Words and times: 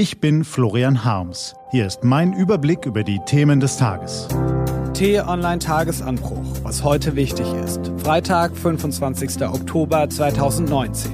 Ich 0.00 0.18
bin 0.18 0.44
Florian 0.44 1.04
Harms. 1.04 1.54
Hier 1.72 1.86
ist 1.86 2.04
mein 2.04 2.32
Überblick 2.32 2.86
über 2.86 3.04
die 3.04 3.20
Themen 3.26 3.60
des 3.60 3.76
Tages. 3.76 4.28
T-Online-Tagesanbruch, 4.94 6.62
was 6.62 6.82
heute 6.82 7.16
wichtig 7.16 7.46
ist. 7.52 7.92
Freitag, 7.98 8.56
25. 8.56 9.42
Oktober 9.42 10.08
2019. 10.08 11.12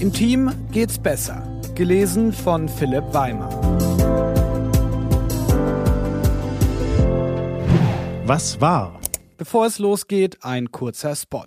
Im 0.00 0.12
Team 0.12 0.50
geht's 0.72 0.98
besser. 0.98 1.46
Gelesen 1.76 2.32
von 2.32 2.68
Philipp 2.68 3.04
Weimer. 3.14 3.50
Was 8.26 8.60
war? 8.60 8.98
Bevor 9.36 9.66
es 9.66 9.78
losgeht, 9.78 10.38
ein 10.42 10.72
kurzer 10.72 11.14
Spot. 11.14 11.46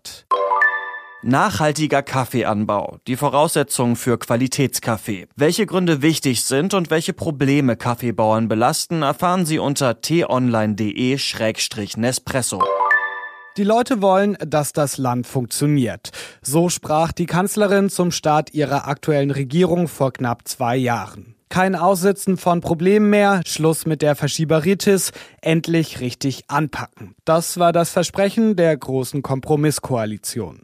Nachhaltiger 1.24 2.04
Kaffeeanbau. 2.04 3.00
Die 3.08 3.16
Voraussetzungen 3.16 3.96
für 3.96 4.20
Qualitätskaffee. 4.20 5.26
Welche 5.36 5.66
Gründe 5.66 6.04
wichtig 6.04 6.44
sind 6.44 6.76
und 6.76 6.92
welche 6.92 7.14
Probleme 7.14 7.76
Kaffeebauern 7.76 8.48
belasten, 8.48 9.02
erfahren 9.02 9.48
Sie 9.48 9.58
unter 9.58 10.00
t-online.de-nespresso. 10.00 12.62
Die 13.58 13.64
Leute 13.64 14.04
wollen, 14.04 14.38
dass 14.46 14.74
das 14.74 15.00
Land 15.00 15.26
funktioniert. 15.26 16.12
So 16.44 16.70
sprach 16.70 17.12
die 17.12 17.26
Kanzlerin 17.26 17.90
zum 17.90 18.12
Start 18.12 18.54
ihrer 18.54 18.88
aktuellen 18.88 19.32
Regierung 19.32 19.88
vor 19.88 20.14
knapp 20.14 20.48
zwei 20.48 20.78
Jahren. 20.78 21.34
Kein 21.50 21.76
Aussitzen 21.76 22.38
von 22.38 22.62
Problemen 22.62 23.10
mehr, 23.10 23.42
Schluss 23.46 23.86
mit 23.86 24.02
der 24.04 24.16
Verschieberitis, 24.16 25.12
endlich 25.42 26.02
richtig 26.02 26.44
anpacken. 26.50 27.16
Das 27.26 27.58
war 27.58 27.72
das 27.72 27.90
Versprechen 27.90 28.56
der 28.56 28.78
großen 28.78 29.24
Kompromisskoalition. 29.24 30.62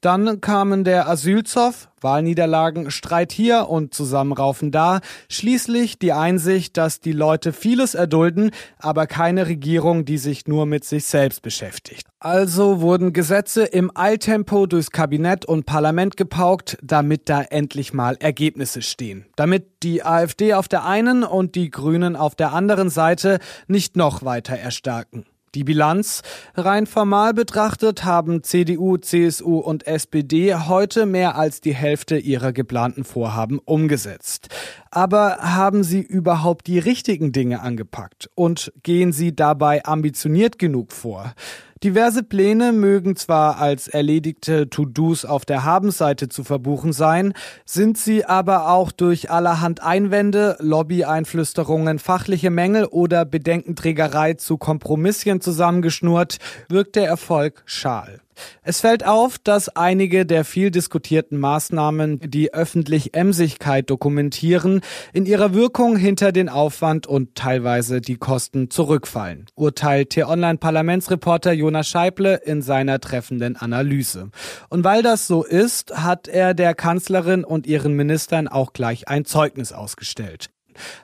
Dann 0.00 0.40
kamen 0.40 0.82
der 0.82 1.08
Asylzoff, 1.08 1.88
Wahlniederlagen, 2.00 2.90
Streit 2.90 3.30
hier 3.30 3.68
und 3.68 3.94
Zusammenraufen 3.94 4.72
da, 4.72 5.00
schließlich 5.28 5.98
die 6.00 6.12
Einsicht, 6.12 6.76
dass 6.76 6.98
die 6.98 7.12
Leute 7.12 7.52
vieles 7.52 7.94
erdulden, 7.94 8.50
aber 8.78 9.06
keine 9.06 9.46
Regierung, 9.46 10.04
die 10.04 10.18
sich 10.18 10.48
nur 10.48 10.66
mit 10.66 10.84
sich 10.84 11.04
selbst 11.04 11.42
beschäftigt. 11.42 12.08
Also 12.18 12.80
wurden 12.80 13.12
Gesetze 13.12 13.64
im 13.64 13.92
Eiltempo 13.94 14.66
durchs 14.66 14.90
Kabinett 14.90 15.44
und 15.44 15.66
Parlament 15.66 16.16
gepaukt, 16.16 16.78
damit 16.82 17.28
da 17.28 17.42
endlich 17.42 17.92
mal 17.92 18.16
Ergebnisse 18.18 18.82
stehen. 18.82 19.26
Damit 19.36 19.82
die 19.84 20.04
AfD 20.04 20.54
auf 20.54 20.66
der 20.66 20.84
einen 20.84 21.22
und 21.22 21.54
die 21.54 21.70
Grünen 21.70 22.16
auf 22.16 22.34
der 22.34 22.52
anderen 22.52 22.90
Seite 22.90 23.38
nicht 23.68 23.96
noch 23.96 24.24
weiter 24.24 24.56
erstarken. 24.56 25.26
Die 25.54 25.64
Bilanz? 25.64 26.22
Rein 26.54 26.86
formal 26.86 27.34
betrachtet 27.34 28.04
haben 28.04 28.42
CDU, 28.42 28.96
CSU 28.96 29.58
und 29.58 29.86
SPD 29.86 30.54
heute 30.54 31.04
mehr 31.04 31.36
als 31.36 31.60
die 31.60 31.74
Hälfte 31.74 32.16
ihrer 32.16 32.54
geplanten 32.54 33.04
Vorhaben 33.04 33.58
umgesetzt. 33.58 34.48
Aber 34.90 35.36
haben 35.40 35.84
sie 35.84 36.00
überhaupt 36.00 36.66
die 36.68 36.78
richtigen 36.78 37.32
Dinge 37.32 37.60
angepackt? 37.60 38.30
Und 38.34 38.72
gehen 38.82 39.12
sie 39.12 39.36
dabei 39.36 39.84
ambitioniert 39.84 40.58
genug 40.58 40.90
vor? 40.90 41.34
Diverse 41.82 42.22
Pläne 42.22 42.70
mögen 42.70 43.16
zwar 43.16 43.58
als 43.58 43.88
erledigte 43.88 44.70
To-Dos 44.70 45.24
auf 45.24 45.44
der 45.44 45.64
Habenseite 45.64 46.28
zu 46.28 46.44
verbuchen 46.44 46.92
sein, 46.92 47.34
sind 47.64 47.98
sie 47.98 48.24
aber 48.24 48.70
auch 48.70 48.92
durch 48.92 49.32
allerhand 49.32 49.82
Einwände, 49.82 50.56
Lobby-Einflüsterungen, 50.60 51.98
fachliche 51.98 52.50
Mängel 52.50 52.84
oder 52.84 53.24
Bedenkenträgerei 53.24 54.34
zu 54.34 54.58
Kompromisschen 54.58 55.40
zusammengeschnurrt, 55.40 56.38
wirkt 56.68 56.94
der 56.94 57.08
Erfolg 57.08 57.64
schal. 57.66 58.20
Es 58.62 58.80
fällt 58.80 59.04
auf, 59.04 59.38
dass 59.38 59.68
einige 59.68 60.24
der 60.26 60.44
viel 60.44 60.70
diskutierten 60.70 61.38
Maßnahmen 61.38 62.20
die 62.20 62.54
öffentlich 62.54 63.14
Emsigkeit 63.14 63.90
dokumentieren, 63.90 64.80
in 65.12 65.26
ihrer 65.26 65.54
Wirkung 65.54 65.96
hinter 65.96 66.32
den 66.32 66.48
Aufwand 66.48 67.06
und 67.06 67.34
teilweise 67.34 68.00
die 68.00 68.16
Kosten 68.16 68.70
zurückfallen, 68.70 69.46
urteilt 69.54 70.10
T-Online-Parlamentsreporter 70.10 71.52
Jonas 71.52 71.88
Scheible 71.88 72.40
in 72.44 72.62
seiner 72.62 73.00
treffenden 73.00 73.56
Analyse. 73.56 74.30
Und 74.68 74.84
weil 74.84 75.02
das 75.02 75.26
so 75.26 75.44
ist, 75.44 75.96
hat 75.96 76.28
er 76.28 76.54
der 76.54 76.74
Kanzlerin 76.74 77.44
und 77.44 77.66
ihren 77.66 77.94
Ministern 77.94 78.48
auch 78.48 78.72
gleich 78.72 79.08
ein 79.08 79.24
Zeugnis 79.24 79.72
ausgestellt. 79.72 80.51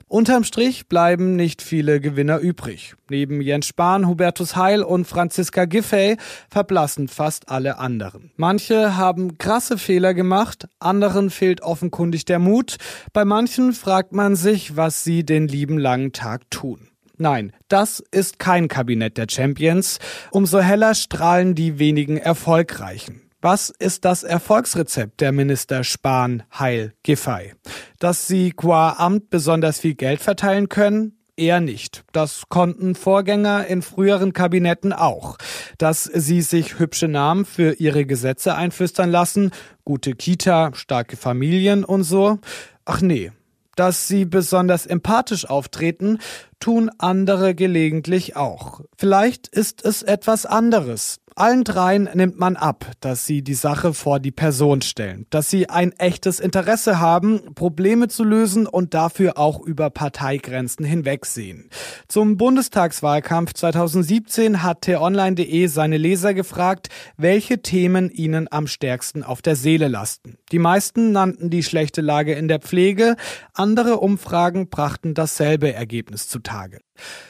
Unterm 0.07 0.45
Strich 0.45 0.89
bleiben 0.89 1.37
nicht 1.37 1.63
viele 1.63 2.01
Gewinner 2.01 2.39
übrig. 2.39 2.95
Neben 3.11 3.41
Jens 3.41 3.67
Spahn, 3.67 4.07
Hubertus 4.07 4.57
Heil 4.57 4.83
und 4.83 5.07
Franziska 5.07 5.65
Giffey 5.65 6.17
verblassen 6.51 7.09
fast 7.09 7.49
alle 7.49 7.79
anderen. 7.79 8.31
Manche 8.37 8.97
haben 8.97 9.39
krasse 9.39 9.79
Fehler 9.79 10.15
gemacht, 10.15 10.69
anderen 10.79 11.31
fehlt 11.31 11.63
offenkundig 11.63 12.25
der 12.25 12.39
Mut. 12.39 12.77
Bei 13.13 13.25
manchen 13.25 13.73
fragt 13.73 14.13
man 14.13 14.37
sich, 14.37 14.77
was 14.77 15.05
sie 15.05 15.25
den 15.25 15.49
lieben 15.49 15.79
langen 15.79 16.13
Tag 16.13 16.51
tun. 16.51 16.89
Nein, 17.19 17.53
das 17.67 18.03
ist 18.13 18.39
kein 18.39 18.69
Kabinett 18.69 19.19
der 19.19 19.27
Champions. 19.29 19.99
Umso 20.31 20.61
heller 20.61 20.95
strahlen 20.95 21.57
die 21.57 21.81
wenigen 21.81 22.17
Erfolgreichen. 22.17 23.28
Was 23.41 23.71
ist 23.71 24.05
das 24.05 24.25
Erfolgsrezept 24.25 25.21
der 25.21 25.31
Minister 25.31 25.85
Spahn, 25.85 26.43
Heil, 26.59 26.95
Giffey? 27.05 27.53
Dass 28.01 28.27
sie 28.27 28.51
qua 28.51 28.97
Amt 28.99 29.31
besonders 29.31 29.79
viel 29.79 29.95
Geld 29.95 30.21
verteilen 30.21 30.69
können? 30.69 31.17
Eher 31.37 31.61
nicht. 31.61 32.03
Das 32.11 32.49
konnten 32.49 32.97
Vorgänger 32.97 33.65
in 33.69 33.83
früheren 33.83 34.33
Kabinetten 34.33 34.93
auch. 34.93 35.39
Dass 35.79 36.03
sie 36.03 36.43
sich 36.43 36.81
hübsche 36.81 37.07
Namen 37.07 37.45
für 37.45 37.75
ihre 37.75 38.07
Gesetze 38.07 38.57
einflüstern 38.57 39.09
lassen, 39.09 39.53
gute 39.85 40.17
Kita, 40.17 40.75
starke 40.75 41.17
Familien 41.17 41.85
und 41.85 42.03
so. 42.03 42.41
Ach 42.85 43.01
nee. 43.03 43.31
Dass 43.77 44.09
sie 44.09 44.25
besonders 44.25 44.85
empathisch 44.85 45.49
auftreten, 45.49 46.19
tun 46.59 46.91
andere 46.99 47.55
gelegentlich 47.55 48.35
auch. 48.35 48.81
Vielleicht 48.97 49.47
ist 49.47 49.85
es 49.85 50.03
etwas 50.03 50.45
anderes. 50.45 51.21
Allen 51.39 51.63
dreien 51.63 52.09
nimmt 52.15 52.37
man 52.41 52.57
ab, 52.57 52.91
dass 52.99 53.25
sie 53.25 53.43
die 53.43 53.55
Sache 53.55 53.95
vor 53.95 54.19
die 54.19 54.33
Person 54.33 54.83
stellen, 54.83 55.27
dass 55.31 55.49
sie 55.49 55.69
ein 55.71 55.93
echtes 55.93 56.41
Interesse 56.41 56.99
haben, 56.99 57.55
Probleme 57.55 58.09
zu 58.09 58.25
lösen 58.25 58.67
und 58.67 58.93
dafür 58.93 59.39
auch 59.39 59.61
über 59.61 59.89
Parteigrenzen 59.89 60.85
hinwegsehen. 60.85 61.71
Zum 62.09 62.39
Bundestagswahlkampf 62.39 63.55
2017 63.55 64.65
hat 64.65 64.83
t-online.de 64.83 65.69
seine 65.69 65.97
Leser 65.97 66.35
gefragt, 66.35 66.89
welche 67.17 67.63
Themen 67.63 68.11
ihnen 68.11 68.49
am 68.51 68.67
stärksten 68.67 69.23
auf 69.23 69.41
der 69.41 69.55
Seele 69.55 69.87
lasten. 69.87 70.39
Die 70.51 70.59
meisten 70.59 71.13
nannten 71.13 71.51
die 71.51 71.63
schlechte 71.63 72.01
Lage 72.01 72.33
in 72.33 72.49
der 72.49 72.59
Pflege, 72.59 73.15
andere 73.55 73.99
Umfragen 73.99 74.71
brachten 74.71 75.15
dasselbe 75.15 75.73
Ergebnis 75.73 76.27
zutage. 76.27 76.81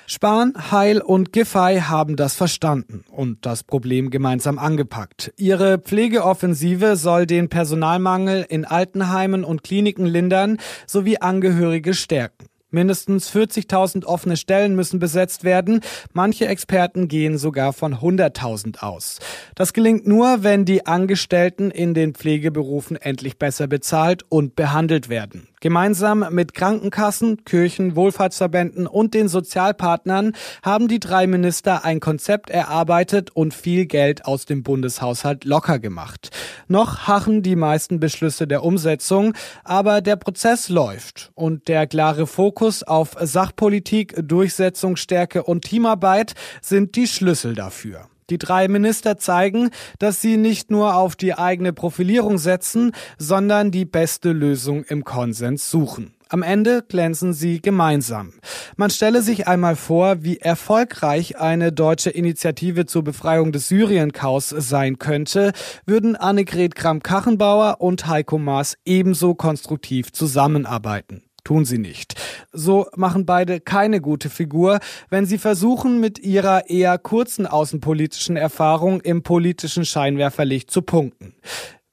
Spahn, 0.07 0.55
Heil 0.71 1.01
und 1.01 1.33
Giffey 1.33 1.81
haben 1.81 2.17
das 2.17 2.35
verstanden 2.35 3.05
und 3.11 3.45
das 3.47 3.63
Problem 3.63 4.11
gemeinsam 4.11 4.59
angepackt. 4.59 5.33
Ihre 5.37 5.79
Pflegeoffensive 5.79 6.97
soll 6.97 7.27
den 7.27 7.49
Personalmangel 7.49 8.47
in 8.49 8.65
Altenheimen 8.65 9.45
und 9.45 9.63
Kliniken 9.63 10.07
lindern 10.07 10.59
sowie 10.87 11.19
Angehörige 11.19 11.95
stärken. 11.95 12.49
Mindestens 12.71 13.35
40.000 13.35 14.05
offene 14.05 14.37
Stellen 14.37 14.75
müssen 14.75 14.99
besetzt 14.99 15.43
werden. 15.43 15.81
Manche 16.13 16.47
Experten 16.47 17.09
gehen 17.09 17.39
sogar 17.39 17.73
von 17.73 17.95
100.000 17.95 18.81
aus. 18.81 19.21
Das 19.55 19.73
gelingt 19.73 20.07
nur, 20.07 20.43
wenn 20.43 20.67
die 20.67 20.85
Angestellten 20.85 21.71
in 21.71 21.95
den 21.95 22.15
Pflegeberufen 22.15 22.97
endlich 22.99 23.39
besser 23.39 23.69
bezahlt 23.69 24.23
und 24.29 24.55
behandelt 24.55 25.09
werden. 25.09 25.49
Gemeinsam 25.61 26.27
mit 26.31 26.55
Krankenkassen, 26.55 27.45
Kirchen, 27.45 27.97
Wohlfahrtsverbänden 27.97 28.87
und 28.87 29.15
den 29.15 29.29
Sozialpartnern 29.29 30.33
haben 30.63 30.89
die 30.89 31.01
drei 31.01 31.27
Minister 31.27 31.85
ein 31.85 32.01
Konzept 32.01 32.51
erarbeitet 32.51 33.31
und 33.35 33.55
viel 33.55 33.87
Geld 33.87 34.25
aus 34.25 34.45
dem 34.45 34.63
Bundeshaushalt 34.63 35.45
locker 35.45 35.79
gemacht. 35.79 36.31
Noch 36.69 37.09
hachen 37.09 37.43
die 37.43 37.57
meisten 37.57 38.01
Beschlüsse 38.01 38.47
der 38.47 38.63
Umsetzung, 38.63 39.35
aber 39.65 40.01
der 40.01 40.17
Prozess 40.17 40.69
läuft 40.69 41.31
und 41.35 41.69
der 41.69 41.87
klare 41.87 42.27
Fokus 42.27 42.83
auf 42.83 43.17
Sachpolitik, 43.21 44.15
Durchsetzungsstärke 44.23 45.43
und 45.43 45.65
Teamarbeit 45.65 46.35
sind 46.63 46.97
die 46.97 47.07
Schlüssel 47.07 47.55
dafür. 47.55 48.09
Die 48.31 48.39
drei 48.39 48.69
Minister 48.69 49.19
zeigen, 49.19 49.71
dass 49.99 50.21
sie 50.21 50.37
nicht 50.37 50.71
nur 50.71 50.97
auf 50.97 51.17
die 51.17 51.35
eigene 51.35 51.73
Profilierung 51.73 52.39
setzen, 52.39 52.93
sondern 53.19 53.71
die 53.71 53.85
beste 53.85 54.33
Lösung 54.33 54.85
im 54.85 55.05
Konsens 55.05 55.71
suchen. 55.71 56.15
Am 56.31 56.43
Ende 56.43 56.83
glänzen 56.87 57.33
sie 57.33 57.63
gemeinsam. 57.63 58.35
Man 58.77 58.91
stelle 58.91 59.23
sich 59.23 59.49
einmal 59.49 59.77
vor, 59.77 60.23
wie 60.23 60.37
erfolgreich 60.37 61.39
eine 61.39 61.73
deutsche 61.73 62.11
Initiative 62.11 62.85
zur 62.85 63.03
Befreiung 63.03 63.51
des 63.51 63.69
Syrienchaos 63.69 64.51
sein 64.51 64.99
könnte, 64.99 65.53
würden 65.87 66.17
Annegret 66.17 66.75
Kramp-Karrenbauer 66.75 67.81
und 67.81 68.07
Heiko 68.07 68.37
Maas 68.37 68.77
ebenso 68.85 69.35
konstruktiv 69.35 70.13
zusammenarbeiten 70.13 71.28
tun 71.49 71.65
sie 71.65 71.79
nicht. 71.79 72.15
So 72.53 72.89
machen 72.95 73.25
beide 73.25 73.59
keine 73.59 74.03
gute 74.03 74.29
Figur, 74.29 74.81
wenn 75.09 75.25
sie 75.25 75.39
versuchen, 75.39 75.99
mit 75.99 76.19
ihrer 76.19 76.69
eher 76.69 76.99
kurzen 76.99 77.47
außenpolitischen 77.47 78.37
Erfahrung 78.37 79.01
im 79.01 79.23
politischen 79.23 79.87
Scheinwerferlicht 79.87 80.71
zu 80.71 80.83
punkten. 80.83 81.35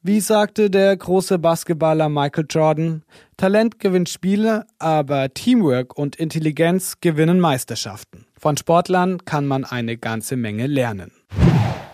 Wie 0.02 0.20
sagte 0.20 0.70
der 0.70 0.98
große 0.98 1.40
Basketballer 1.40 2.10
Michael 2.10 2.48
Jordan, 2.50 3.04
Talent 3.38 3.80
gewinnt 3.80 4.10
Spiele, 4.10 4.66
aber 4.78 5.34
Teamwork 5.34 5.98
und 5.98 6.18
Intelligenz 6.18 7.00
gewinnen 7.00 7.40
Meisterschaften. 7.40 8.26
Von 8.38 8.58
Sportlern 8.58 9.24
kann 9.24 9.48
man 9.48 9.64
eine 9.64 9.96
ganze 9.96 10.36
Menge 10.36 10.68
lernen. 10.68 11.12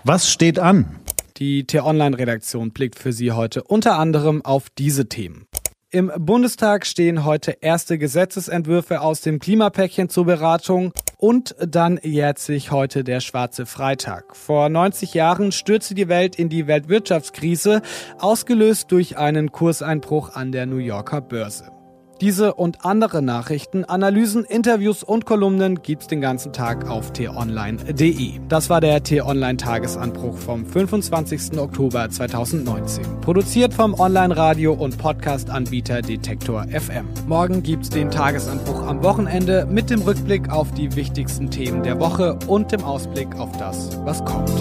Was 0.04 0.32
steht 0.32 0.58
an? 0.58 1.00
Die 1.38 1.66
T-Online-Redaktion 1.66 2.72
blickt 2.72 2.98
für 2.98 3.14
Sie 3.14 3.32
heute 3.32 3.64
unter 3.64 4.00
anderem 4.00 4.44
auf 4.44 4.68
diese 4.78 5.08
Themen. 5.08 5.46
Im 5.94 6.10
Bundestag 6.18 6.86
stehen 6.86 7.26
heute 7.26 7.58
erste 7.60 7.98
Gesetzesentwürfe 7.98 9.02
aus 9.02 9.20
dem 9.20 9.40
Klimapäckchen 9.40 10.08
zur 10.08 10.26
Beratung 10.26 10.94
und 11.18 11.54
dann 11.60 12.00
jährt 12.02 12.40
sich 12.40 12.72
heute 12.72 13.04
der 13.04 13.20
Schwarze 13.20 13.66
Freitag. 13.66 14.38
Vor 14.38 14.70
90 14.70 15.14
Jahren 15.14 15.52
stürzte 15.52 15.94
die 15.94 16.08
Welt 16.08 16.38
in 16.38 16.48
die 16.48 16.66
Weltwirtschaftskrise, 16.66 17.82
ausgelöst 18.20 18.90
durch 18.94 19.18
einen 19.18 19.52
Kurseinbruch 19.52 20.34
an 20.34 20.54
der 20.54 20.66
New 20.66 20.78
Yorker 20.78 21.20
Börse. 21.20 21.81
Diese 22.22 22.54
und 22.54 22.86
andere 22.86 23.24
Nachrichten, 23.24 23.84
Analysen, 23.84 24.46
Interviews 24.46 25.02
und 25.02 25.26
Kolumnen 25.26 25.82
gibt's 25.82 26.06
den 26.06 26.22
ganzen 26.22 26.54
Tag 26.54 26.88
auf 26.88 27.14
t-online.de. 27.14 28.34
Das 28.48 28.70
war 28.70 28.80
der 28.80 29.02
T-Online 29.02 29.58
Tagesanbruch 29.58 30.38
vom 30.38 30.64
25. 30.64 31.58
Oktober 31.58 32.08
2019. 32.12 33.22
Produziert 33.22 33.74
vom 33.74 34.00
Online-Radio 34.00 34.74
und 34.74 35.00
Podcast-Anbieter 35.00 36.04
Detektor 36.04 36.68
FM. 36.68 37.08
Morgen 37.26 37.64
gibt's 37.64 37.90
den 37.90 38.12
Tagesanbruch 38.12 38.86
am 38.86 39.04
Wochenende 39.04 39.66
mit 39.66 39.90
dem 39.90 40.04
Rückblick 40.04 40.52
auf 40.52 40.72
die 40.74 40.96
wichtigsten 40.96 41.50
Themen 41.50 41.82
der 41.82 42.00
Woche 42.00 42.38
und 42.46 42.72
dem 42.72 42.84
Ausblick 42.84 43.34
auf 43.40 43.58
das, 43.58 43.98
was 44.06 44.24
kommt. 44.26 44.52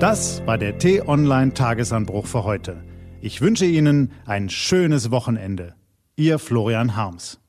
Das 0.00 0.42
war 0.44 0.58
der 0.58 0.76
T-Online 0.76 1.54
Tagesanbruch 1.54 2.26
für 2.26 2.44
heute. 2.44 2.76
Ich 3.26 3.40
wünsche 3.40 3.66
Ihnen 3.66 4.12
ein 4.24 4.48
schönes 4.48 5.10
Wochenende. 5.10 5.74
Ihr 6.14 6.38
Florian 6.38 6.94
Harms. 6.94 7.40